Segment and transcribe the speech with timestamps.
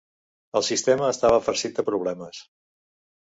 [0.59, 2.41] El sistema estava farcit de problemes.